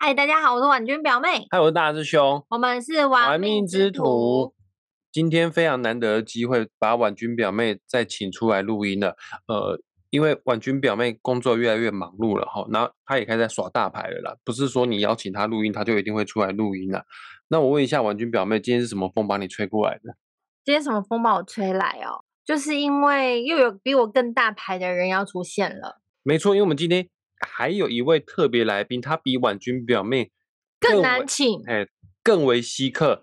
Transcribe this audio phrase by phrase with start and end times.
[0.00, 4.54] 嗨，大家好，我是婉君表妹，嗨，我是大师兄，我们是玩命之徒。
[5.10, 9.16] 今天非常难得的机会，把婉君表妹再请出来录音了。
[9.48, 9.76] 呃，
[10.10, 14.36] 因为婉君表妹工作越来越忙碌了哈，然后她也开始在耍大牌了啦。
[14.44, 17.04] 不是说你邀请她录音，她就一定会出来录音了。
[17.48, 20.14] 那我问一下婉君表妹，今天是什么风把你吹过来的？
[20.64, 22.22] 今天什么风把我吹来哦？
[22.44, 26.00] 就是因为又有比我更大牌的人要出现了。
[26.22, 27.08] 没错，因为我们今天
[27.46, 30.30] 还有一位特别来宾，他比婉君表妹
[30.80, 31.86] 更难请，哎，
[32.22, 33.22] 更为稀客。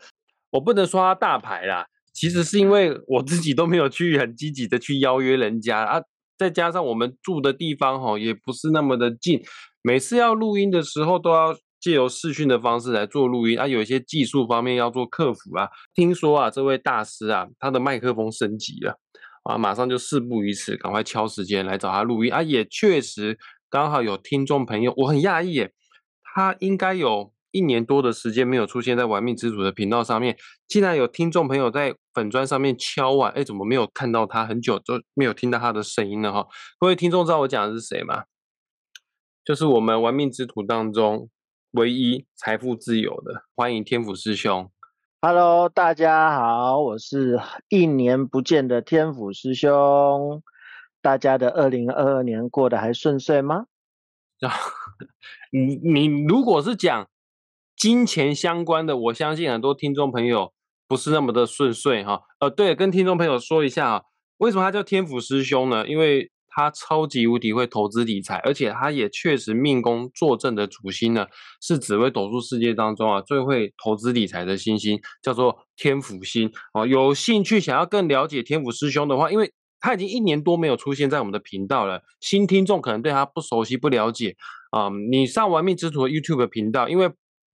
[0.51, 6.01] 我不能说他大牌啦，其实是因为我自己都没有去很积极的去邀约人家啊，
[6.37, 9.41] 再加上我们住的地方哈也不是那么的近，
[9.81, 15.69] 每次要录音的时候都要借由视讯的方式来做录音啊，有一些技术方面要做克服啊。
[15.93, 18.97] 听说啊，这位大师啊，他的麦克风升级了
[19.43, 22.41] 啊，马上就事不宜迟，赶快敲时间来找他录音啊。
[22.41, 23.37] 也确实
[23.75, 25.73] 刚好有听众朋友，我很讶异耶，
[26.23, 27.33] 他应该有。
[27.51, 30.35] 一年多的时间没有出现在玩命之主的频道上面，
[30.67, 34.45] 竟然有听众朋友在粉砖上面敲碗，哎，怎么没有看到他？
[34.45, 36.45] 很久都没有听到他的声音了哈。
[36.77, 38.25] 各位听众知道我讲的是谁吗？
[39.45, 41.29] 就是我们玩命之徒当中
[41.71, 44.69] 唯一财富自由的，欢迎天府师兄。
[45.21, 50.41] Hello，大家好，我是一年不见的天府师兄。
[51.01, 53.67] 大家的二零二二年过得还顺遂吗？
[55.51, 57.07] 你你如果是讲。
[57.77, 60.53] 金钱相关的，我相信很多听众朋友
[60.87, 62.21] 不是那么的顺遂哈。
[62.39, 64.01] 呃，对，跟听众朋友说一下啊，
[64.37, 65.85] 为什么他叫天府师兄呢？
[65.85, 71.27] 因为他超级无敌会投资理财，而且他也确实命宫坐镇的主星呢，
[71.61, 76.87] 是紫微斗数世界当中啊最会投资理财的星星，叫做天府星哦。
[76.87, 79.53] 有兴趣想要更了解天府师兄的话，因为
[79.85, 84.35] 他已经一年多没有出现在我们的频道了，新听众可能对他不熟悉不了解
[84.71, 84.89] 啊。
[85.11, 87.11] 你上玩命之徒 YouTube 频道，因为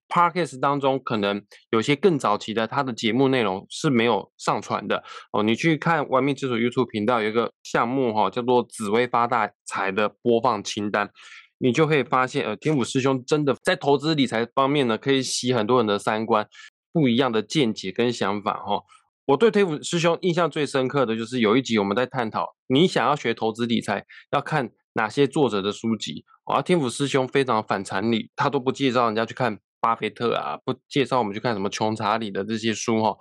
[0.08, 5.44] Podcast 当中可能有些更早期的，他的节目内容是没有上传的哦。
[5.44, 11.10] 你去看玩命之主 YouTube 频道有一个项目哈，叫做“紫薇发大财”的播放清单，
[11.58, 16.48] 你就会发现，呃，天府师兄真的在投资理财方面呢，可以洗很多人的三观，
[16.94, 18.84] 不一样的见解跟想法哈。
[19.32, 29.60] 我对天府师兄印象最深刻的就是有一集我们在探讨，你想要学投资理财要看哪些作者的书籍，而天府师兄非常反常理，他都不介绍人家去看。
[29.80, 33.18] 巴菲特啊，不介绍我们去看什么穷查理的这些书哈。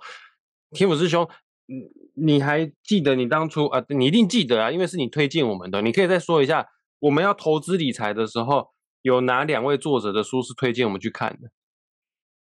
[0.69, 1.27] 天府师兄，
[1.65, 3.83] 你你还记得你当初啊？
[3.89, 5.81] 你一定记得啊，因为是你推荐我们的。
[5.81, 6.67] 你可以再说一下，
[6.99, 8.67] 我们要投资理财的时候，
[9.01, 11.49] 有哪两位作者的书是推荐我们去看的？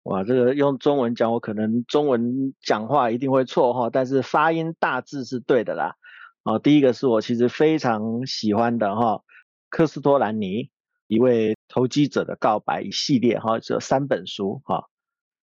[0.04, 5.96] 哇，这个用中文讲，我可能中文讲话一定会错哈，但是发音大致是对的啦。
[6.42, 9.22] 哦，第一个是我其实非常喜欢的哈，
[9.68, 10.70] 科斯托兰尼。
[11.06, 14.84] 一位投机者的告白一系列哈，这三本书哈，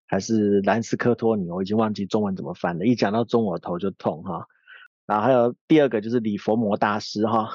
[0.08, 2.86] 还是兰斯科托尼，我已经忘记中文怎么翻了。
[2.86, 4.48] 一讲到中文我头就痛哈。
[5.06, 7.50] 然后还有第二个就是李佛摩大师哈，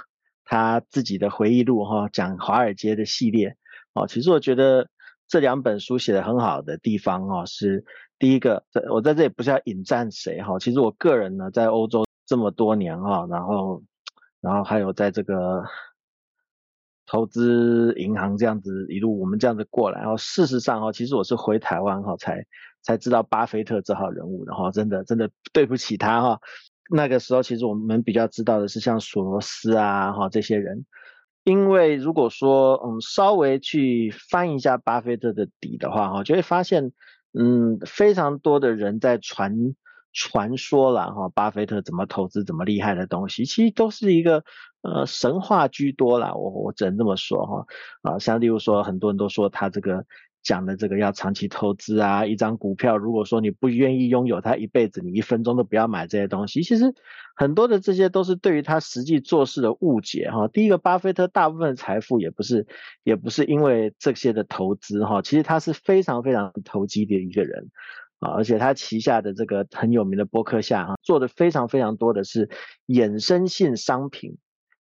[0.44, 3.56] 他自己的回忆录哈，讲华尔街的系列
[3.94, 4.06] 哦。
[4.06, 4.91] 其实我觉得
[5.32, 7.87] 这两本书写的很好的地方哦，是
[8.19, 13.82] 第一个，在我在这里不是要引战谁哈，其实我个人呢在欧洲这么多年哈，然后
[14.42, 15.65] 然后还有在这个。
[17.04, 22.47] 投资银行这样子一路我们这样子过来，然后事实上哈，其实我是回台湾哈才
[22.81, 26.41] 才知道巴菲特这号人物的哈，真的真的对不起他哈。
[26.91, 30.87] 那个时候其实我们比较知道的是像索罗斯啊哈这些人，
[31.44, 36.92] 因为如果说嗯稍微去翻一下巴菲特的底的话哈，就会发现
[37.32, 39.75] 嗯非常多的人在传。
[40.14, 44.44] 传说了哈，巴菲特怎么投资怎么厉害的东西，其实都是一个
[44.82, 46.34] 呃神话居多啦。
[46.34, 47.66] 我我只能这么说哈
[48.03, 50.04] 啊，像例如说，很多人都说他这个
[50.42, 56.62] 讲的这个要长期投资啊，一张股票，如果说你不愿意拥有它一辈子，你一分钟都不要买这些东西。
[56.62, 56.94] 其实
[57.34, 60.48] 很多的这些都是对于他实际做事的误解哈。
[60.48, 62.66] 第一个，巴菲特大部分财富也不是
[63.04, 67.71] 也不是因为这些的投资哈，其实他是非常非常投机的一个人。
[68.18, 72.48] 啊，而且他旗下的这个很有名的博客下哈，做的非常非常多的是
[72.86, 74.36] 衍生性商品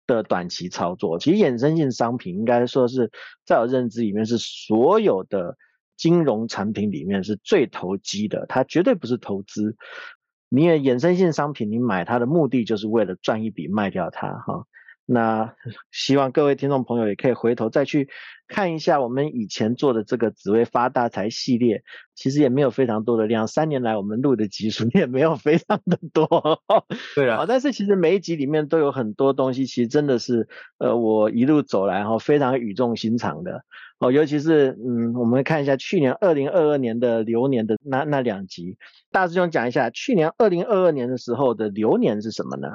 [0.06, 1.19] 的短期操作。
[1.19, 3.11] 其实衍生性商品应该说是
[3.45, 5.56] 在我认知里面是所有的
[5.97, 9.77] 金融产品里面是最投机的，它绝对不是投资。
[10.49, 14.67] 你也衍生性商品，你买它的目的就是为了赚一笔卖掉它哈。
[15.06, 15.55] 那
[15.91, 18.09] 希望各位听众朋友也可以回头再去
[18.49, 21.83] 看一下我们以前做的这个紫薇发大财系列，
[22.15, 26.27] 其实也没有非常多的量，三年来我们录的集数 也没有非常的多。
[27.15, 30.49] 对啊，但是其实每一集里面都有很多东西，其实真的是
[30.79, 33.62] 呃我一路走来哈非常语重心长的
[33.99, 38.77] 哦，尤其是嗯我们看一下去年二零二二年的流年的那那两集，
[39.11, 42.69] 大师兄讲一下去年二零二二年的时候的流年是什么呢？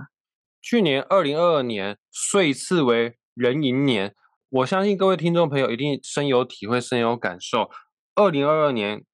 [0.61, 4.13] 去年二零二二年岁次为壬寅年，
[4.49, 7.69] 我相信各位听众朋友一定深有体会、深有感受。
[8.15, 9.05] 二零二二年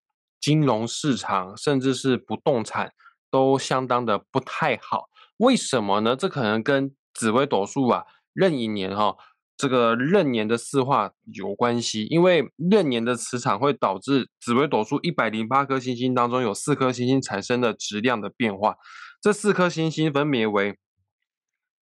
[0.41, 2.91] 金融市场甚至是不动产
[3.29, 5.05] 都相当的不太好，
[5.37, 6.15] 为什么呢？
[6.15, 8.03] 这可能跟紫微斗数啊
[8.33, 9.15] 壬寅年哈
[9.55, 18.75] 这个壬年的四化有关系，因为壬年的磁场会导致紫微斗数一百零八颗星星当中有四颗星星产生的质量的变化，
[19.21, 20.75] 这四颗星星分别为。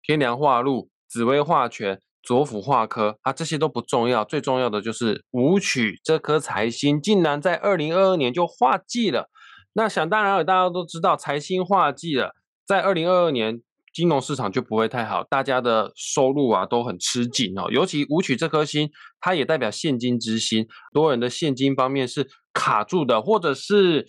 [0.02, 9.28] 天梁化禄、紫微化权、左辅化科，啊，这些都不重要，最重要的就是武曲这颗财星竟然在二零二二年就化忌了。
[9.74, 12.34] 那想当然了，大家都知道财星化忌了，
[12.66, 13.60] 在二零二二年
[13.92, 17.68] 金融市场就不会太好，大家的收入啊都很吃紧哦。
[17.70, 18.90] 尤其武曲这颗星，
[19.20, 24.06] 它也代表现金之星，多人的现金方面是卡住的，或者是。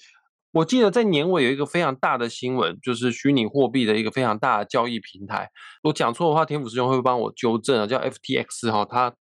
[0.53, 5.49] 我记得在年尾有一个非常大的新闻，就是虚拟货币的一个非常大的交易平台。
[5.81, 9.15] 我讲错的话，天府师兄会帮我纠正啊，叫 FTX 哈，它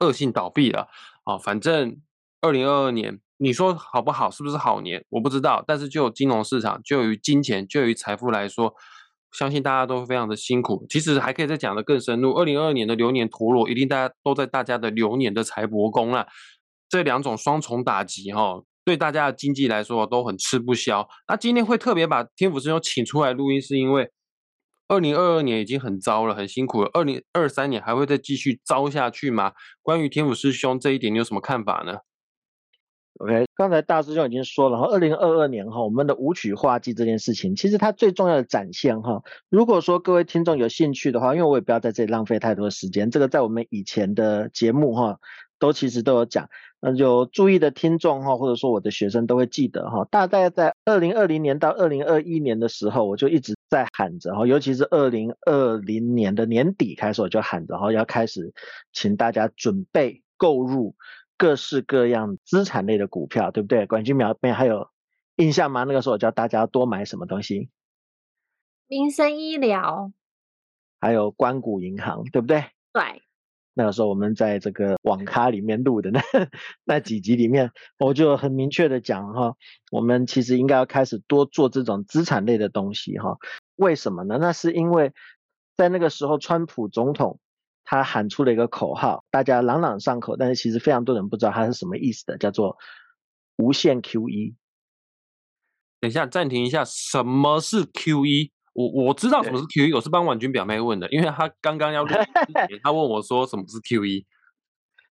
[0.00, 0.88] 恶性倒闭了
[1.24, 1.36] 啊。
[1.36, 2.00] 反正
[2.40, 4.30] 二零二二年，你说好不好？
[4.30, 5.04] 是不是好年？
[5.10, 5.62] 我不知道。
[5.66, 8.74] 但是就金融市场，就于金钱，就于财富来说，
[9.32, 10.86] 相信大家都非常的辛苦。
[10.88, 12.32] 其实还可以再讲的更深入。
[12.32, 16.26] 二零二二年的流年陀螺，一定大家都在大家的流年的财帛宫啊，
[16.88, 18.62] 这两种双重打击哈。
[18.84, 21.08] 对大家的经济来说都很吃不消。
[21.26, 24.10] 那今天会特别把天府师兄请出来录音，是因为
[24.86, 26.90] 二零二二年已经很糟了，很辛苦了。
[26.92, 29.52] 二零二三年还会再继续糟下去吗？
[29.82, 31.98] 关于天府师兄这一点，你有什么看法呢
[33.20, 39.22] ？OK，刚才大师兄已经说了哈，二零二二年哈，我们的舞曲化技这件事情，其实它最重要的展现哈。
[39.48, 45.18] 如果说各位听众有兴趣的话，因为我也不要在这里浪费太多时间，这个在我们以前的节目哈。
[45.64, 50.04] 都其实都有讲，那有注意的听众哈，或者说我的学生都会记得哈。
[50.10, 58.52] 大概在二零二零年到二零二一年的时候，我就一直在喊着哈，尤其是二零二零年的年底开始，我就喊着哈，要开始
[58.92, 60.94] 请大家准备购入
[61.38, 63.86] 各式各样资产类的股票，对不对？
[63.86, 64.90] 管军苗面还有
[65.36, 65.84] 印象吗？
[65.84, 67.70] 那个时候我叫大家多买什么东西？
[68.86, 70.12] 民生医疗，
[71.00, 72.66] 还有关谷银行，对不对？
[72.92, 73.22] 对。
[73.74, 76.22] 那个时候我们在这个网咖里面录的那
[76.84, 79.56] 那几集里面，我就很明确的讲哈，
[79.90, 83.36] 我们其实应该要开始多做这种资产类的东西哈。
[83.76, 84.38] 为什么呢？
[84.40, 85.12] 那是因为
[85.76, 87.40] 在那个时候，川普总统
[87.82, 92.78] 他喊出了一个口号，大家朗朗上口，但是其实非常多人不知道它是什么意思的，叫做
[93.56, 94.54] 无限 QE。
[96.00, 98.52] 等一下，暂停一下，什么是 QE？
[98.74, 102.10] 我我知道什么是 QE，我是帮婉君表妹问的，因为她刚刚要录，
[102.82, 104.24] 她问我说什么是 QE。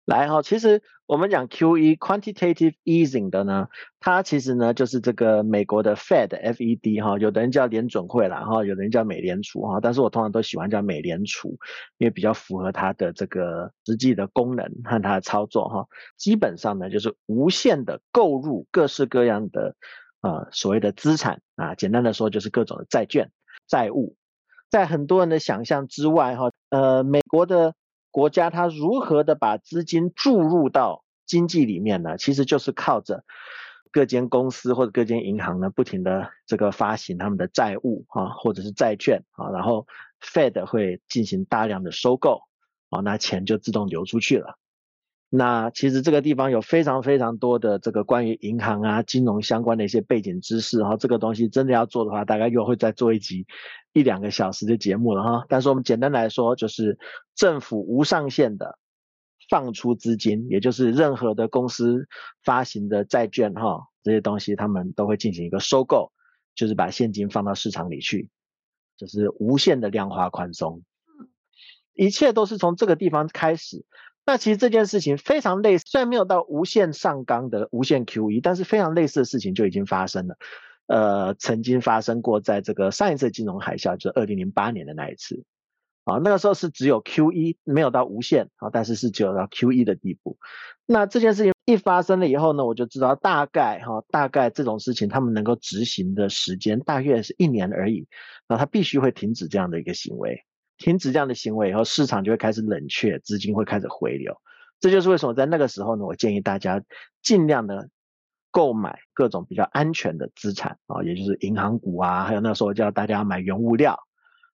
[0.07, 3.69] 来哈，其实我们讲 QE quantitative easing 的呢，
[4.01, 11.59] 它其实呢就是这个美国的 Fed FED 哈，有的人叫联准会啦哈，有的人叫美联储哈，但是我通常都喜欢叫美联储，
[11.97, 15.87] 因为比较符合它的这个实际的功能和它的操作哈。
[16.19, 19.75] 基本上呢就是无限的购入各式各样的
[20.21, 23.31] 呃所谓的资产啊，简单的说就是各种的债券。
[23.67, 24.17] 债务，
[24.71, 27.75] 在很多人的想象之外，哈，呃，美国的
[28.11, 32.17] 国家它如何的把资金注入到经济里面呢？
[32.19, 33.25] 其实就是靠着
[33.91, 39.87] 各间公司或者各间银行呢，不停的这个发行他们的债务啊，或者是债券啊，然后
[40.21, 42.43] Fed 会进行大量的收购
[42.91, 44.59] 啊，那钱就自动流出去了。
[45.37, 53.45] 那其实这个地方有非常非常多的这个关于银行啊、金融相关的一些背景知识哈，这个东西真的要做的话，大概又会再做一集
[53.93, 55.45] 一两个小时的节目了哈。
[55.49, 57.01] 但是我们简单来说，就是
[57.35, 58.79] 政府无上限的
[59.51, 62.07] 放出资金，也就是任何的公司
[62.45, 66.13] 发行的债券哈，这些东西他们都会进行一个收购，
[66.55, 68.31] 就是把现金放到市场里去，
[68.97, 70.85] 就是无限的量化宽松，
[71.93, 73.85] 一切都是从这个地方开始。
[74.27, 80.37] 那其实这件事情非常类似，虽然没有到无限上纲的无限 QE，但是非常类似的事情就已经发生了。
[80.87, 85.45] 呃，曾经发生过在这个上一次金融海啸，就是二零零八年的那一次。
[86.05, 90.37] 啊，那个时候是只有 QE，没有到无限啊，但是是只有到 QE 的地步。
[90.85, 98.07] 那这件事情一发生了以后呢，我就知道大概哈，大概这种事情他们能够执行的时间大约是一年而已。
[98.47, 100.45] 那他必须会停止这样的一个行为。
[100.77, 104.37] 停止这样的行为以后，市场就会开始冷却，资金会开始回流。
[104.81, 106.83] 这就是为什么在那个时候呢，我建议大家
[107.23, 107.89] 尽量的
[108.51, 113.99] 购买各种比较安全的资产啊，也就是银行股啊，还有那时候叫大家买原物料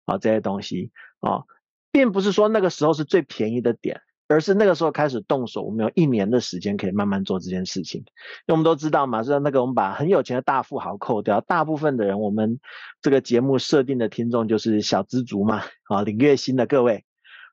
[0.06, 1.44] 啊这些东西啊，
[1.92, 4.02] 并不是说那个时候是最便宜的点。
[4.28, 8.02] 而是那个时候开始动手，我们有一年的时间可以慢慢做这件事情。
[8.02, 8.06] 因
[8.48, 12.60] 为我们都知道嘛，是那个我们把很有钱的大富豪扣掉，大部分的人，我们
[13.02, 17.06] 这个节目设定的听众就是小资族嘛，啊，领月薪的各位，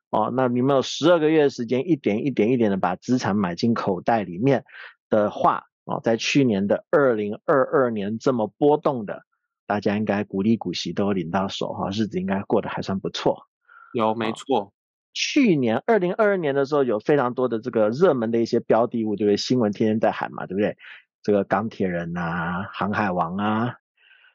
[0.09, 4.65] 哦，那你们有十二个月的时间，一点一点一点的把资产买进口袋里面
[5.09, 9.23] 的话，哦，在去年的二零二二年这么波动的，
[9.65, 13.47] 大家应该股利股息都领到手哈，日子应该过得还算不错。
[13.93, 14.73] 有，没错。
[15.15, 19.37] 去年二零二二年的时候，有非常多的这个热门的一些标的物，对不对？
[19.37, 20.77] 新闻天天在喊嘛，对不对？
[21.23, 23.77] 这个钢铁人啊，航海王啊，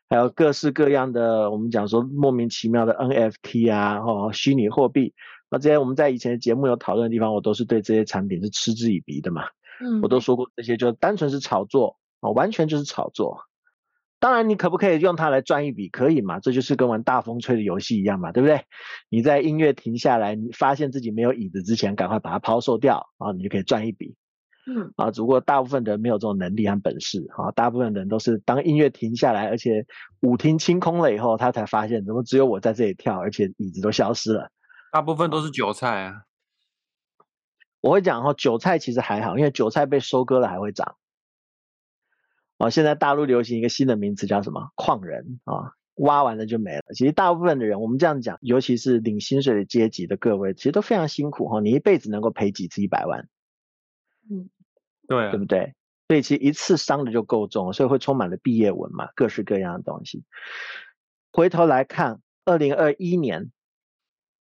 [0.09, 5.13] 还有各式各样的，我们讲说莫名其妙的 NFT 啊，哦，虚拟货币，
[5.51, 9.45] 那这些我们在以前的节目有讨论的地方，我都是对这些产品是嗤之以鼻的嘛。
[9.81, 13.39] 嗯，我都说过这些就单纯是炒作啊，完全就是炒作。
[14.21, 15.89] 当然，你可不可以用它来赚一笔？
[15.89, 16.39] 可以嘛？
[16.41, 18.65] 这就是跟玩大风吹的游戏一样嘛，对不对？
[19.09, 24.15] 你在音乐停下来，你发现自己没有椅子之前，赶快把它抛售掉啊，你就可以赚一笔。
[24.67, 29.87] 嗯，啊，只不过大部分人没有这种能力和本事啊，大部分人都是当音乐停下来，而且
[30.21, 34.51] 舞厅清空了以后，他才发现怎么只有我在这里跳，而且椅子都消失了。
[34.93, 36.25] 大部分都是韭菜啊。
[37.81, 40.97] 我会讲哈，韭菜其实还好，因为韭菜被收割了还会长。
[42.61, 44.71] 哦，现在大陆流行一个新的名词叫什么？
[44.75, 46.83] 矿人啊，挖完了就没了。
[46.95, 51.61] 其实大部分的人，我们这样讲，尤其是领薪水的阶级的各位，其实都非常辛苦哈。
[51.61, 53.27] 你一辈子能够赔几次一百万？
[54.31, 54.51] 嗯，
[55.09, 55.75] 对，对不对？
[56.09, 60.25] 所以其实一次伤的就够重，所以会充满了毕业文嘛，各式各样的东西。
[61.33, 63.51] 回头来看，二零二一年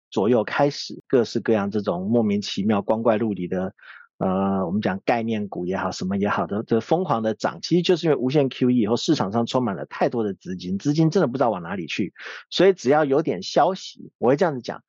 [0.09, 3.75] 左右开始，各式各样这种莫名其妙、光怪陆离的。
[4.19, 12.15] 呃，我们讲概念股也好，什么也好的，这疯狂的涨，其实就是因为无限 QE 以后，市场上充满了太多的资金，资金真的不知道往哪里去，
[12.49, 14.85] 所以只要有点消息，我会这样子讲，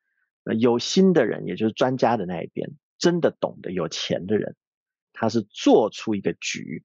[0.60, 4.55] 有心的人，也就是专家的那一边，真的懂得有钱的人，
[5.12, 6.84] 他是做出一个局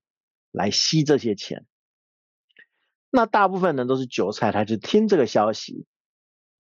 [0.51, 1.67] 来吸这些钱，
[3.11, 5.85] 那大部分人都是韭菜，他就听这个消息，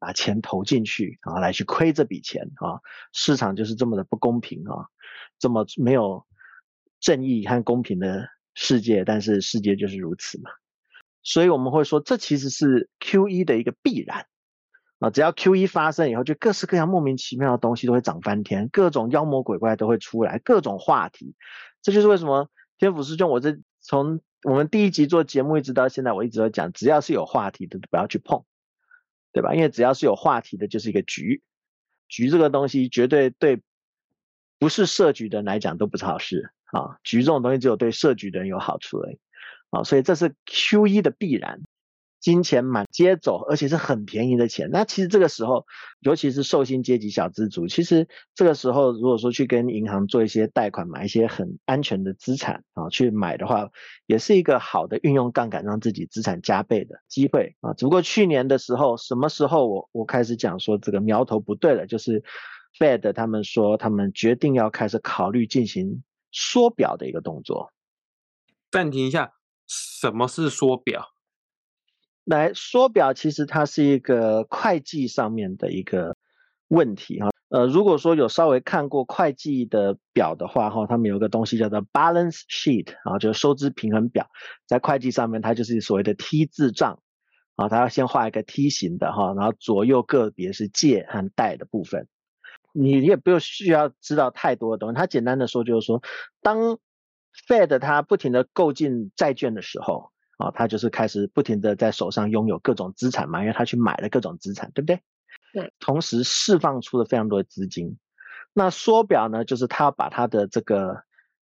[0.00, 2.80] 把钱投进去，然后来去亏这笔钱啊，
[3.12, 4.87] 市场就是这么的不公平啊。
[5.38, 6.26] 这么没有
[7.00, 10.50] 正义和公平的世界，但是世界就是如此嘛，
[11.23, 14.26] 所以我们会说，这其实是 Q E 的一个必然
[14.99, 15.09] 啊。
[15.09, 21.35] 只要 Q E 发生以后，就各式各样莫名其妙的东西都会涨翻天，各种妖魔鬼怪都会出来，各种话题。
[21.80, 28.45] 这就是为什么天府师兄，我这从我们第一集做节目一直到现在，我一直都讲，只要是有话题的，不要去碰，
[29.32, 29.54] 对吧？
[29.54, 31.42] 因为只要是有话题的，就是一个局，
[32.08, 33.60] 局这个东西绝对对。
[34.62, 39.18] 不是设局的人来讲都不是好事啊，局这种东西只有对设局的人有好处而已
[39.70, 41.62] 啊，所以这是 Q 一的必然，
[42.20, 44.68] 金钱满街走，而且是很便宜的钱。
[44.70, 45.66] 那其实这个时候，
[46.00, 53.70] 尤其是寿星阶级小资族，其实这个时候如果说去跟银行做一些贷款，买一些很安全的资产啊，去买的话，
[54.06, 57.72] 也是一个好的运用杠杆让自己资产加倍的机会啊。
[57.74, 62.22] 只不过去年的时候，什么时候我我开始讲说这个苗头不对了，就是。
[62.78, 67.72] Fed 他们说，他们决定要开始考虑进行缩表的一个动作。
[68.70, 69.32] 暂停一下，
[69.66, 71.08] 什么是缩表？
[72.30, 76.16] 来，缩表其实它是一个会计上面的一个
[76.68, 77.30] 问题哈。
[77.49, 84.28] 呃，如果说有稍微看过会计的表的话哈，他们有个东西叫做 balance sheet 啊，就是收支平衡表，
[84.68, 87.00] 在会计上面它就是所谓的 T 字账
[87.56, 92.06] 啊，它要先画一个梯形的哈，然后左右个别是借和贷的部分。
[92.72, 96.00] 你也不用需要知道太多的东西，它简单的说就是说，
[96.42, 96.78] 当
[97.49, 105.00] Fed 它不停的购进债券的时候，啊，他就是开始不停的在手上拥有各种资产嘛，因为他去买了各种资产，对不对？
[105.52, 105.73] 对。
[105.78, 107.99] 同时释放出了非常多的资金，
[108.52, 111.02] 那缩表呢，就是他把他的这个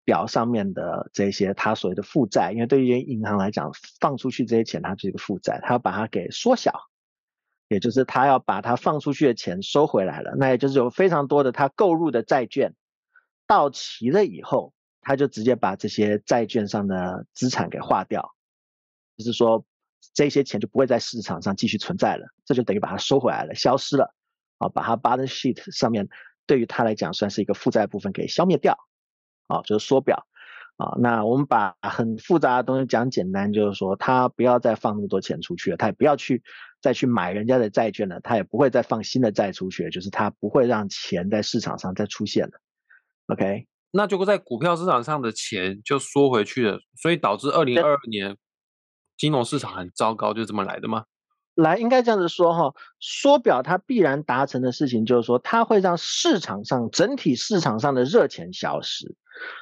[0.05, 6.73] 表上面的这些他所谓的负债，因为对于银行来讲，放出去这些钱它是一个负债，他要把它给缩小。
[7.71, 12.73] 也就是他要把他放出去的钱收回来了，那也就是有非常多的他购入的债券
[13.47, 18.35] 到期了以后，他就直接把这些债券上的资产给划掉，
[19.19, 19.63] 就是说
[20.15, 24.15] 这些钱就不会在市场上继续存在了，这就等于把它收回来了，消失了
[24.59, 26.09] 啊，把它 balance sheet 上面
[26.47, 28.79] 对于他来讲算是一个负债部分给消灭掉
[29.49, 30.27] 啊，就是缩表。
[30.79, 36.41] 啊，那我们把很复杂的东西讲简单，就是说他不要再放那么多钱出去了，他也不要去
[36.81, 42.53] 再去买人家的债券了，他也不会再放新的债出去，就是他不会让钱在市场上再出现了。
[43.27, 48.37] OK，那就在股票市场上的钱就缩回去了，所以导致二零二二年
[49.19, 51.05] 金融市场很糟糕，就这么来的吗？
[51.55, 59.17] 来，应该这样子说哈，缩表它必然达成的事情就是说，它会让市场上整体市场上的热钱消失。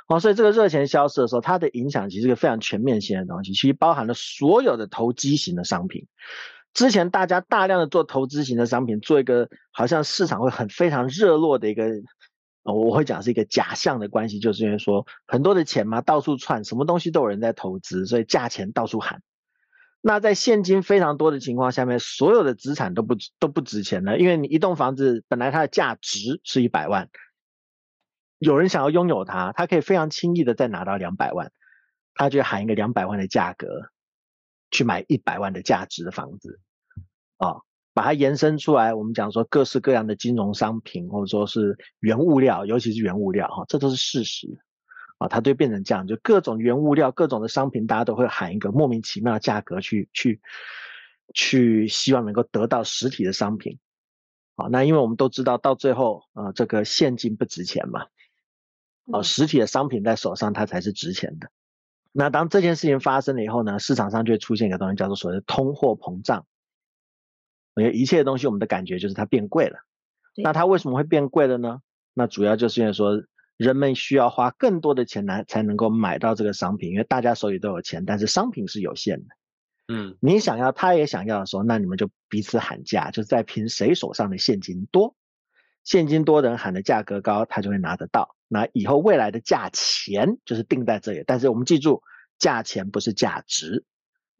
[0.09, 6.07] 哦，所以这个热钱消失的时候，它的影响其实是一个非常全面性的东西，其实包含了所有的投机型的商品。
[6.75, 11.89] 之前大家大量的做投资型的商品，做一个好像市场会很非常热络的一个，
[12.63, 19.23] 我会讲是一个假象的关系，就是因为说很多的钱嘛，到处窜，什么东西都有人在投资，所以价钱到处喊。
[20.09, 27.11] 那在现金非常多的情况下面，所有的资产都不都不值钱了，因为你一栋房子本来它的价值是一百万。
[28.39, 31.51] 有人想要拥有它，他可以非常轻易的再拿到两百万，
[32.15, 33.67] 他就喊一个两百万的价格
[34.71, 36.61] 去买一百万的价值的房子，
[37.39, 37.57] 啊，
[37.93, 44.47] 把它延伸出来，我们讲说各式各样的金融商品或者说是原物料，尤其是原物料哈，这都是事实，
[45.19, 50.41] 啊，它就变成这样，就各种原物料、各种的商品，大家都会喊一个莫名其妙的价格去去
[51.35, 53.79] 去，希望能够得到实体的商品，
[54.57, 58.07] 啊，那因为我们都知道到最后啊，这个现金不值钱嘛。
[59.13, 61.49] 啊，实体的商品在手上，它才是值钱的。
[62.11, 66.45] 那当这件事情发生了以后呢，市场上就会出现一个东西，叫做所谓的通货膨胀。
[67.77, 69.79] 因为一切东西，我们的感觉就是它变贵了。
[70.43, 71.83] 那它为什么会变贵了呢？
[72.15, 73.23] 那主要就是因为说，
[73.57, 79.27] 人们需要花更多的钱来才能够买到这个商品，因为大家手里都有钱，但是商品是有限的。
[79.89, 85.15] 嗯，你想要，他也想要的时候，那你们就彼此喊价，就是在凭谁手上的现金多。
[85.85, 88.35] 现金多的人喊的价格高，他就会拿得到。
[88.49, 92.03] 那以后未来的价钱就是定在这里，但是我们记住，
[92.39, 93.85] 价钱不是价值。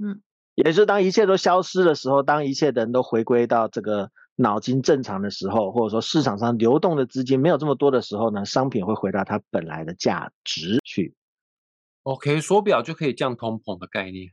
[0.03, 0.21] 嗯，
[0.57, 11.15] 也就是当一切都消失的时候，当一切的人都回归到这个脑筋正常的时候，或者说市场上流动的资金没有这么多的时候呢，商品会回到它本来的价值去。
[12.03, 14.31] OK，缩表就可以降通膨的概念。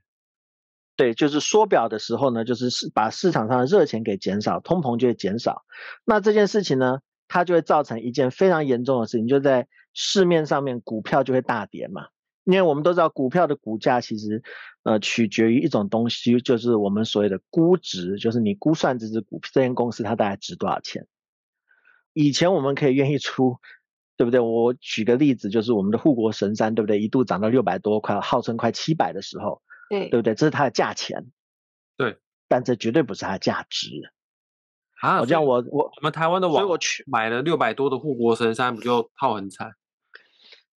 [0.95, 5.63] 对，就是缩表的时候呢，就是市把市场上的热钱给减少，通膨就会减少。
[6.05, 12.07] 那这件事情呢，它就会造成一件非常严重的事情，就在市面上面股票就会大跌嘛。
[12.43, 14.43] 因为我们都知道，股票的股价其实
[14.83, 21.07] 呃取决于一种东西，就是我们所谓的估值，就是你估算这只股这间公司它大概值多少钱。
[22.13, 23.57] 以前我们可以愿意出，
[24.17, 24.39] 对不对？
[24.39, 27.01] 我举个例子，就是我们的护国神山，对不对？
[27.01, 29.61] 一度涨到六百多块，号称快七百的时候。
[29.89, 30.33] 对对不对？
[30.33, 31.25] 这是它的价钱，
[31.97, 32.17] 对，
[32.47, 33.89] 但这绝对不是它的价值
[35.01, 35.19] 啊！
[35.19, 39.73] 我这样，我我我们台湾的网，所以我去买了六百多的护国神山，不就套很惨？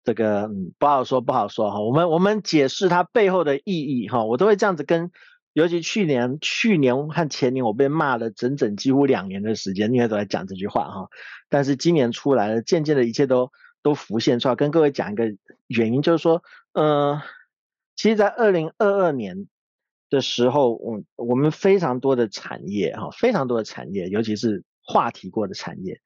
[0.05, 1.81] 这个嗯不好说，不好说哈。
[1.81, 5.11] 我们我们解释它背后的意义哈，我都会这样子跟，
[5.51, 11.09] 尤其去年、去年和前年，我被骂了整整几乎两年的时间，因为都在讲这句话哈。
[11.49, 13.51] 但是今年出来了，渐渐的一切都
[13.83, 15.25] 都浮现出来，跟各位讲一个
[15.67, 16.41] 原因，就是说，
[16.71, 17.19] 嗯。
[17.97, 19.47] 其实，在二零二二年
[20.09, 26.01] 的时候，我我们非常多的产业哈，非常多的产业，尤其是话题过的产业，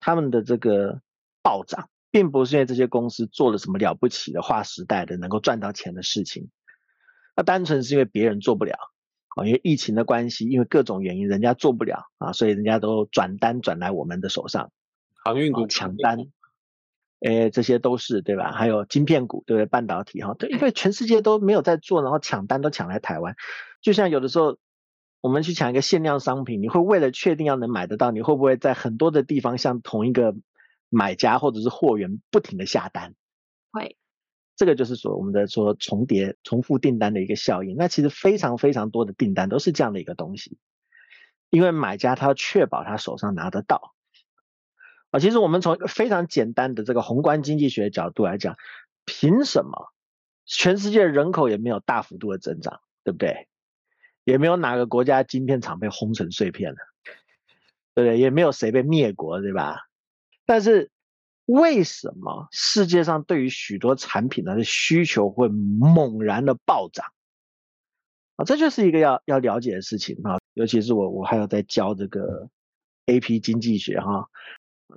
[0.00, 1.00] 他们的这个
[1.40, 6.50] 暴涨，并不是因为这些公司做了什么了不起的划时代的能够赚到钱的事情，
[7.36, 8.76] 那单纯是因为别人做不了
[9.36, 14.70] 啊，因为疫情的关系，因为各种原因，人家做不了啊，所以人家都转单转来我们的手上，
[15.24, 16.18] 航运股抢单。
[17.20, 18.52] 哎，这些都是对吧？
[18.52, 19.66] 还有晶片股，对不对？
[19.66, 23.34] 半导体哈，对，因为全世界都没有在做，然后抢单都抢来台湾。
[23.82, 24.56] 就像有的时候，
[25.20, 30.36] 我们去抢一个限量商品，你会为了确定要能买得到，你会不会在很多的地方向同一个
[30.88, 33.14] 买家或者是货源不停的下单？
[33.70, 33.96] 会，
[34.56, 37.76] 这个就是说我们的说重叠、重复订单的一个效应。
[37.76, 40.58] 那其实非常非常多的订单都是这样的一个东西，
[41.50, 43.94] 因为买家他要确保他手上拿得到。
[45.10, 48.56] 啊，其实我们从一个非常简单的这个宏观经济学角度来讲，
[49.06, 49.92] 凭什么
[50.44, 53.48] 全世界人口也没有大幅度的增长，对不对？
[54.24, 56.78] 也没有哪个国家晶片厂被轰成碎片了，
[57.94, 58.18] 对不对？
[58.18, 59.87] 也没有谁被灭国，对吧？
[60.48, 60.90] 但是
[61.44, 67.04] 为什么世界上对于许多产品的需求会猛然的暴涨？
[68.36, 72.48] 啊，这就是一个要要了解的事情啊，尤其是我我还有在教这个
[73.04, 74.26] A P 经济学哈。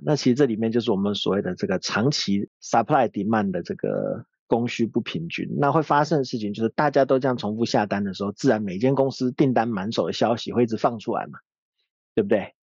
[0.00, 11.40] 那其实这里面就是我们所谓的这个长期 supply demand 的这个供需不平均，那会发生的事情就是大家都这样重复下单的时候，自然每间公司订单满手的消息会一直放出来嘛，
[12.14, 12.30] 对不？
[12.30, 12.54] 对。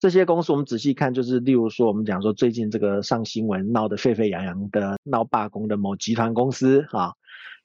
[0.00, 7.12] 这些公司我们仔细看，就是例如说我们讲说最近这个上新闻闹得沸沸扬扬的闹罢工的某集团公司啊，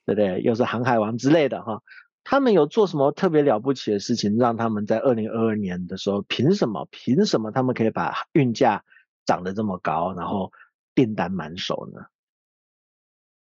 [0.06, 0.42] 对不对？
[0.42, 1.82] 又是航海王之类的哈，
[2.26, 6.86] 他们有做什么特别了不起的事情，让他们在二零二二年的时候，凭什么？
[6.92, 8.84] 凭什么他们可以把运价
[9.26, 10.52] 涨得这么高，然后
[10.94, 12.02] 订单满手呢？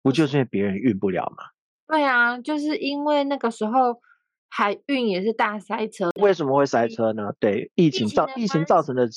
[0.02, 1.44] 不就是因为别人运不了吗？
[1.88, 4.00] 对啊，就是因为那个时候。
[4.48, 7.32] 海运也是大塞车，为什么会塞车呢？
[7.40, 9.08] 对，疫情造疫情造成的，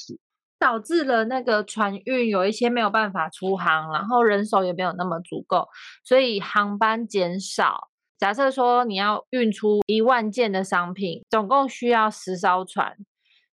[0.60, 5.68] 导致了那个船运有一些没有办法出航，然后人手也没有那么足够，
[6.04, 7.90] 所以航班减少。
[8.18, 12.98] 假设说你要运出一万件的商品，总共需要十艘船，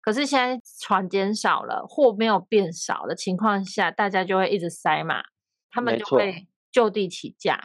[0.02, 5.22] 可是现在船减少了，货没有变少的情况下，大家就会一直塞嘛，
[5.72, 7.58] 他们就会就地起价。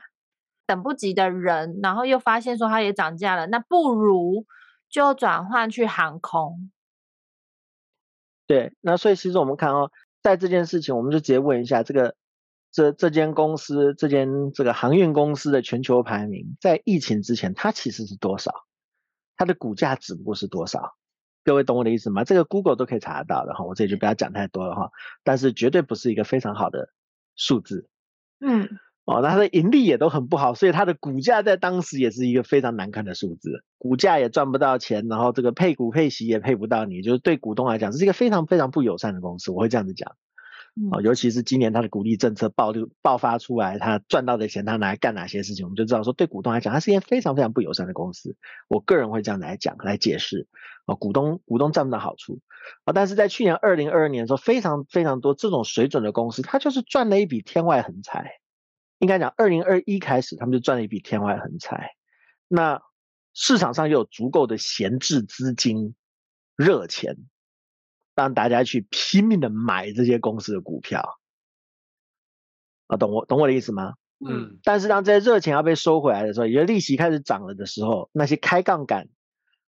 [0.66, 4.46] 等不及的人，然后又发现说它也涨价了，那不如
[4.88, 6.70] 就转换去航空。
[8.46, 9.90] 对，那所以其实我们看哦，
[10.22, 12.14] 在这件事情，我们就直接问一下这个
[12.70, 18.52] 这这间公司，这间这个航运公司的全球排名，在疫情之前它其实是多少？
[19.36, 20.94] 它的股价只不过是多少？
[21.42, 22.24] 各位懂我的意思吗？
[22.24, 24.90] 这个 Google 都可以查得到的哈，我这里就不要讲太多了哈，
[25.22, 26.88] 但是绝对不是一个非常好的
[27.34, 27.88] 数字。
[28.40, 28.78] 嗯。
[29.04, 40.16] 哦，那它的盈利也都很不好，所以它的股价在当时也是一个非常难看的数字，股价也赚不到钱，然后这个配股配息也配不到你，就是对股东来讲，这是一个非常非常不友善的公司，我会这样子讲。
[40.90, 48.36] 哦，尤其是今年它的股利政策爆就爆发出来，它赚到的钱它拿来干哪些事情，我们就知道说对股东来讲，它是一件非常非常不友善的公司。
[48.68, 50.48] 我个人会这样来讲来解释。
[50.86, 52.40] 哦，股东股东赚不到好处。
[52.84, 58.40] 啊，但是在去年二零二二年的时候，非常非常多这种水准的公司，它就是赚了一笔天外横财。
[58.98, 61.90] 应该讲，二零二一开始，他们就赚了一笔天外横财。
[62.48, 62.80] 那
[63.34, 65.94] 市场上又有足够的闲置资金、
[66.56, 67.16] 热钱，
[68.14, 71.18] 让大家去拼命的买这些公司的股票。
[72.86, 73.94] 啊，懂我懂我的意思吗？
[74.24, 74.58] 嗯。
[74.62, 79.08] 但是当这些热钱要被收回来的时候，也就利息开始涨了的时候，那些开杠杆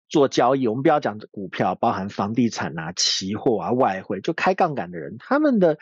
[0.09, 5.78] 做交易，我们不要讲股票，包含房地产啊、期货啊、外汇，就开杠杆的人，他们的。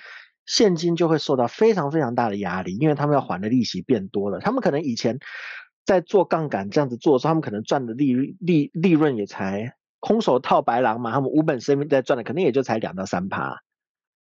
[0.48, 4.40] 现金就会受到非常非常大的压力，因为他们要还的利息变多了。
[4.40, 5.18] 他们可能以前
[5.84, 13.60] 在做杠杆这样子做的时候，他们可能赚的利利利润也才空手套白狼嘛，他们无本生命在赚的，肯定也就才两到三趴。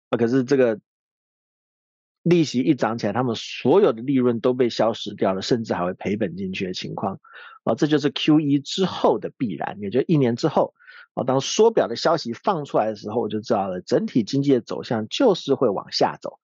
[0.09, 0.81] 啊，可是这个
[2.23, 7.21] 利息一涨起来，他们所有的利润都被消失掉了，甚至还会赔本进去的情况。
[7.63, 10.73] 啊，这就是 Q 一之后的必然，也就一年之后。
[11.17, 16.37] 哦，当缩表的消息放出来的时候，我就知道了，整体经济的走向就是会往下走。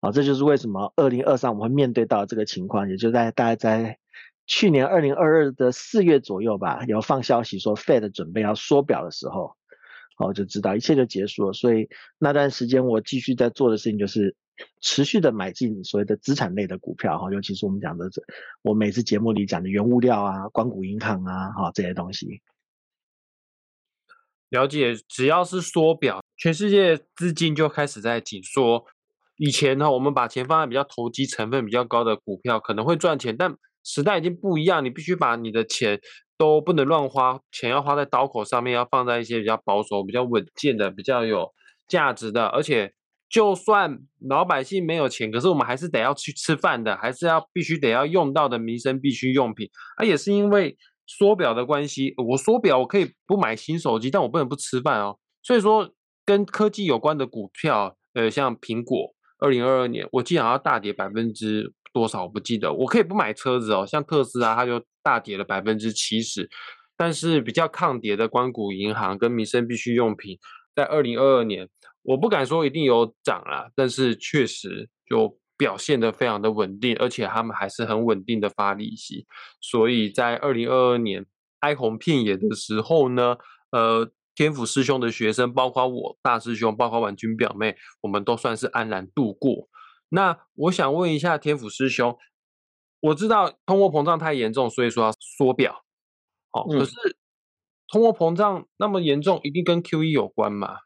[0.00, 3.98] 啊，这就是为什么二零二三我们会面对到这个情况，也就在大概在
[4.46, 9.56] 去年二零二二的四月左右吧，有放消息说 Fed 准备要缩表的时候，
[10.18, 11.52] 我就知道一切就结束了。
[11.54, 14.36] 所以那段时间我继续在做的事情就是
[14.82, 18.22] 持续的买进所谓的资产类的股票，哈，尤其是我们讲的这
[18.60, 22.42] 我每次节目里讲的原物料啊、光谷银行啊，哈这些东西。
[24.50, 28.84] 了解，只要是缩表，全世界资金就开始在紧缩。
[29.36, 36.00] 以前呢，我们把钱放在比较投机成分比较高的股票，可能会赚钱，但时代已经不一样，你必须把你的钱
[36.36, 41.48] 都不能乱花，钱要花在刀口上面，要放在一些比较保守、比较稳健的、比较有
[41.86, 42.46] 价值的。
[42.48, 42.92] 而且，
[43.28, 49.70] 就算老百姓没有钱，可是我们还是得要去吃饭的，还是要必须得要用到的民生必需用品。
[49.96, 50.76] 啊，也是因为。
[51.18, 55.18] 缩表的关系，我缩表我可以不买新手机，但我不能不吃饭哦。
[55.42, 55.92] 所以说，
[56.24, 62.72] 跟科技有关的股票，呃，像苹果，二零二二年我记得好像大跌百分之多少，我不记得。
[62.72, 66.48] 我可以不买车子哦，像特斯拉，它就大跌了百分之七十。
[66.96, 70.38] 但是比较抗跌的关谷银行跟民生必需用品，
[70.76, 71.68] 在二零二二年，
[72.02, 75.39] 我不敢说一定有涨啦，但是确实就。
[75.60, 79.26] 表现的非常的稳定，而且他们还是很稳定的发利息，
[79.60, 81.26] 所以在二零二二年
[81.58, 83.36] 哀鸿遍野的时候呢，
[83.70, 89.68] 呃，天府师兄的学生，包括我大师兄，包括婉君表妹，我们都算是安然度过。
[90.08, 92.16] 那我想问一下天府师兄，
[93.00, 95.84] 我知道通货膨胀太严重，所以说要缩表，
[96.52, 96.94] 哦，可是
[97.88, 100.78] 通货膨胀那么严重，一定跟 Q E 有关吗？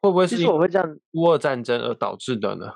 [0.00, 2.72] 会不会是我会这样乌俄战争而导致的呢？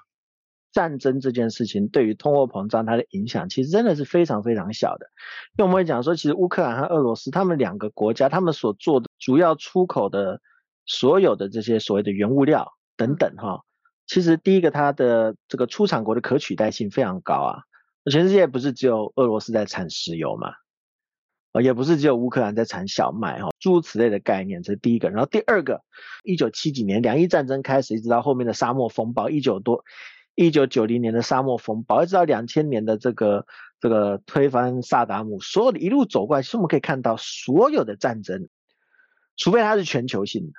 [0.77, 5.07] 战争这件事情对于通货膨胀它的影响，其实真的是非常非常小的。
[5.57, 10.43] 因为我们会讲说，其实乌克兰和俄罗斯他们两个国家，他们所做的主要出口的
[10.85, 13.62] 所有的这些所谓的原物料等等哈，
[14.07, 17.62] 其实第一个它的这个出产国的可取代性非常高啊。
[18.11, 20.53] 全世界不是只有俄罗斯在产石油嘛？
[21.53, 25.09] 呃，也不是只有乌克兰在产小麦哈，诸如此类的概念，这是第一个。
[25.09, 25.81] 然后第二个，
[26.23, 29.83] 一九七几年两伊战争开始，一直到后面的沙漠风暴，一九多
[30.37, 33.46] 一九九零年的沙漠风暴，一直到两千年的这个
[33.81, 38.49] 这个推翻萨达姆，所有的一路走过来，其实我们可以看到，所有的战争，
[39.37, 40.53] 除非它是全球性的，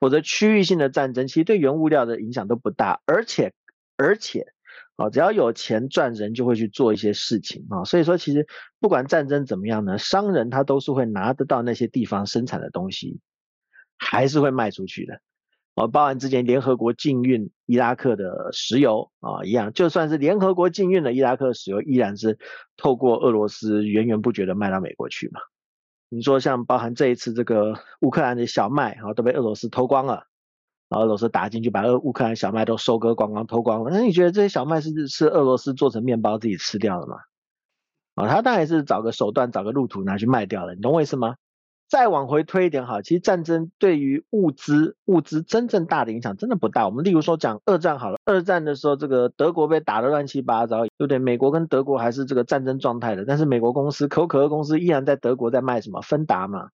[0.00, 3.52] 否则区域性的战争，其实对原物料的影响都不大，而且
[3.96, 4.52] 而且。
[4.96, 7.82] 啊，只要有钱赚，人就会去做一些事情啊。
[7.82, 8.46] 所以说，其实
[8.78, 13.18] 不管战争怎么样呢，商人他都是会拿得到那些地方生产的东西，
[13.96, 15.22] 还是会卖出去的。
[15.74, 22.38] 哦，包含之前联合国禁运伊拉克的石油啊，一样，就算是联合国禁运了伊拉克石油，依然是
[22.76, 25.40] 透过俄罗斯源源不绝的卖到美国去嘛。
[26.10, 30.26] 你说像包含这一次这个乌克兰的小麦啊，都被俄罗斯偷光了。
[30.90, 33.90] 然后俄罗斯打进去，把俄乌克兰小麦都收割光光、偷光了。
[33.90, 37.16] 那你觉得这些小麦是是俄罗斯做成面包自己吃掉了吗？
[38.14, 40.74] 啊，他当然是找个手段、找个路途拿去卖掉了。
[40.74, 41.36] 你懂我意思吗？
[41.92, 46.86] 再往回推一点，哈，其实战争对于物资、物资真正大的影响真的不大。
[46.86, 51.18] 我们例如说讲二战好了，二战的时候，这个德国被打得乱七八糟，对不对？
[51.18, 56.70] 美国跟德国还是这个战争状态的，但是美国公司可口可乐公司依然在德国在卖什么芬达嘛。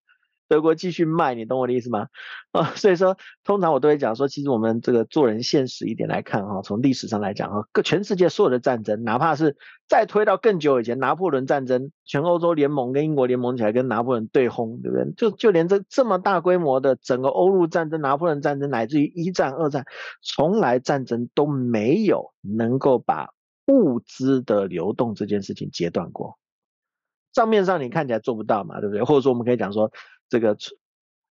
[0.49, 2.09] 德国继续卖，你懂我的意思吗？
[2.53, 9.57] 啊，所以说，通常我都会讲说，其实我们这个做人现实一点来看哈，从历史上来讲哈，各全世界所有的战争，哪怕是
[9.89, 15.13] 再推到更久以前，拿破仑战争，全欧洲联盟跟英国联盟起来跟拿破仑对轰，对不对？
[15.17, 19.85] 就就连这这么大规模的整个欧陆战争、拿破仑战争，乃至于一战、二战，
[20.23, 23.29] 从来战争都没有能够把
[23.67, 26.39] 物资的流动这件事情截断过。
[27.35, 29.05] 账面上你看起来做不到嘛，对不对？
[29.05, 29.93] 或者说我们可以讲说，
[30.29, 30.57] 这个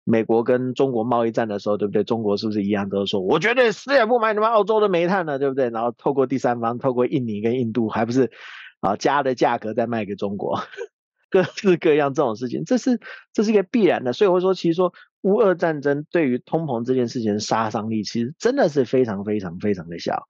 [0.04, 2.04] 美国跟中国贸易战的时候，对不对？
[2.04, 5.70] 中国是不是一样都是说，我绝对死也不买你们澳洲的煤炭了，对不对？
[5.72, 8.32] 然后透过第三方，透过印尼跟印度，还不是
[8.82, 10.60] 啊加的价格再卖给中国，
[11.32, 13.00] 各式各样这种事情，这是
[13.34, 14.14] 这是一个必然的。
[14.14, 20.28] 所以我说，其实说乌俄战争对于通膨这件事情杀伤力，其实真的是非常非常非常的小。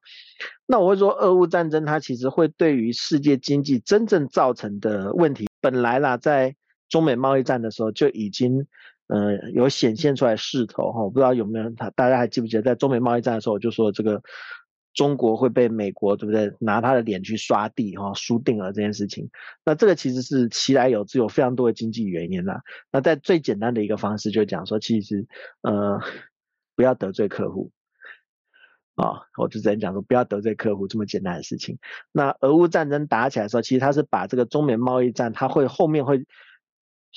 [0.65, 5.47] 那我会说，俄乌战争它其实会对于世界经济真正造成的问题。
[5.59, 6.55] 本来啦，在
[6.95, 8.67] 中美贸易战的时候就已经，
[9.07, 11.03] 呃，有显现出来势头哈。
[11.03, 14.21] 我不知道有没有他，大家还记不记得，在中美贸易战的时候，我就说这个
[14.93, 19.29] 中国会被美国对不对，拿他的脸去刷地哈，输定了这件事情。
[19.65, 22.61] 那这个其实是其来有自，有非常多的经济原因啦。
[22.93, 25.27] 那在最简单的一个方式，就讲说，其实
[25.63, 25.99] 呃，
[26.77, 27.71] 不要得罪客户。
[28.95, 31.77] 啊，我就只能讲说，不要得罪客户这么简单的事情。
[32.13, 36.25] 那俄乌战争打起来的时候，其实他是把这个中美贸易战，它会后面会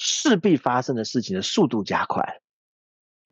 [0.01, 2.41] 势必发生的事情的速度加快。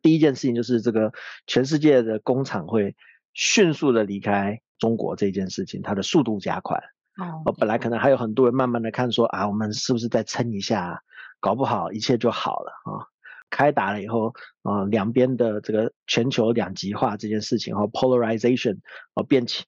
[0.01, 1.13] 第一件事情就是这个
[1.47, 2.95] 全世界的工厂会
[3.33, 6.77] 迅速的离开中国这件事情，它的速度加快。
[7.15, 11.01] 哦，本来可能还有很多人慢慢的看说啊，我们是不是再撑一下，
[11.39, 13.07] 搞不好一切就好了啊。
[13.49, 18.79] 开打了以后，啊，两边的这个全球两极化这件事情，和 polarization
[19.13, 19.63] 哦变起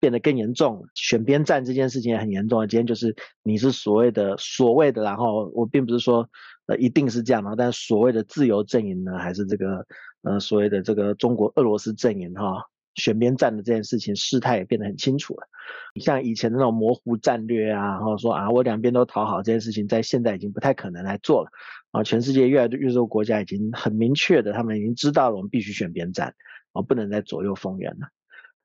[0.00, 2.60] 变得更严重，选边站这件事情也很严重。
[2.68, 6.28] 今天就是你是所谓的所谓的，然后我并不是说
[6.66, 9.86] 呃一定是这样的，但所谓的自由阵营呢，还是这个
[10.22, 12.64] 呃所谓的这个中国俄罗斯阵营哈。
[12.94, 15.46] 选边站的这件事情，事态也变得很清楚了。
[15.94, 21.50] 你像以前的那种模糊战略啊，然后说啊，我两边都讨好这件事情，在现在已经不太可能来做了。
[21.92, 26.34] 啊，全世界越来越多国家已经很明确的，他们已经知道了，我们必须选边站，
[26.72, 28.08] 啊，不能再左右逢源了。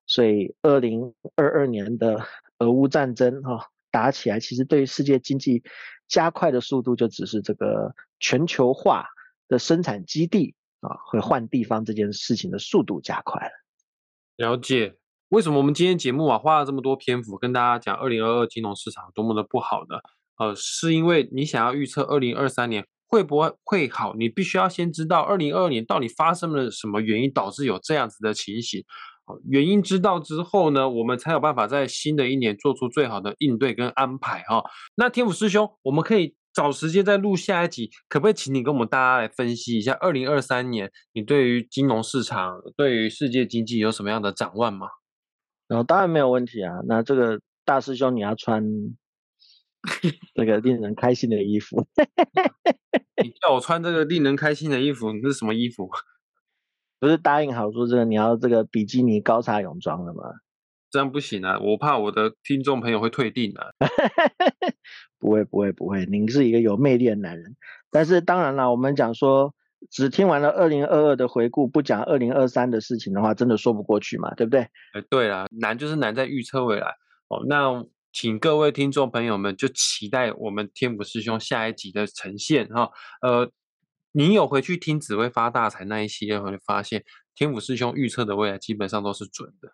[0.05, 2.25] 所以，二零二二年的
[2.59, 5.63] 俄乌战争哈打起来，其实对于世界经济
[6.07, 9.05] 加快的速度，就只是这个全球化
[9.47, 13.51] 的生产基地啊会换地方这件事情的速度加快了。
[14.35, 14.95] 了解
[15.29, 19.97] 为什么我们今天节目啊花了这么多篇幅跟大家讲二零二二金融市场多么的不好呢？
[20.37, 28.83] 呃，是因为你想要预测二零二三年会不会会好，你必须要先知道二零二二年到底发生了什么原因导致有这样子的情形。
[29.49, 34.63] 原因知道之后呢，我们才有办法在新的一年做出最好的应对跟安排哈。
[34.95, 36.35] 那天府师兄，我们可以。
[36.55, 44.85] 找时间再录下一集，可不可以请你跟我们大家来分析一下二零二三年你对于金融市场、对于世界经济有什么样的展望吗？
[45.69, 46.75] 哦，当然没有问题啊。
[46.87, 48.63] 那这个大师兄你要穿
[50.37, 51.87] 那个令人开心的衣服。
[53.23, 55.89] 你叫我穿这个令人开心的衣服，那是什么衣服？
[57.03, 60.23] 不是答应好说这个你要这个比基尼高叉泳装了吗？
[60.89, 61.59] 这样不行啊！
[61.59, 63.67] 我怕我的听众朋友会退订啊。
[65.19, 67.57] 不会不会不会，您是一个有魅力的男人。
[67.91, 69.53] 但是当然了，我们讲说
[69.91, 74.61] 只听完了二零二二的回顾，不讲二零二三的事情的话，真的说不过去嘛，对不对？
[74.93, 76.87] 哎，对啊，难就是难在预测未来。
[77.27, 82.89] 哦，那请各位听众朋友们就期待我们天府师兄下一集的呈现哈。
[83.21, 83.51] 呃，
[84.15, 89.73] 你有回去听紫薇发大财那一些，会发现天府师兄预测的未来基本上都是准的。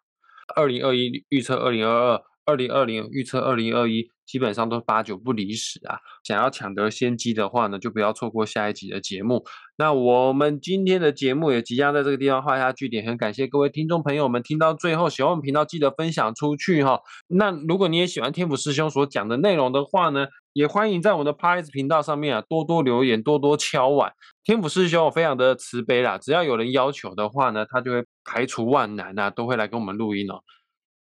[0.56, 4.10] 二零二一预测二零二二，二零二零预测二零二一。
[4.30, 5.98] 基本上都八九不离十啊！
[6.24, 9.44] 想要抢得先机的话呢，就不要错过下一集的节目。
[9.76, 17.00] 那我们今天的节目也即将在这个地方画下句点，很感谢各位听众朋友们听到最后，喜欢我们频道记得分享出去哈。
[17.28, 24.14] 那如果你也喜欢天府师兄所讲的内容的话呢，也欢迎在我们的 p a r 频道上面啊多多留言，多多敲碗。
[24.44, 30.36] 天府师兄非常的慈悲啦，只要有人要求的话呢，他就会排除万难啊，都会来跟我们录音哦。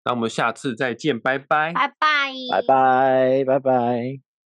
[0.05, 4.28] 那我们下次再见，拜拜，拜拜，拜拜，拜拜。